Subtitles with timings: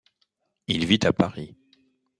[0.65, 1.53] Il vit à Paris.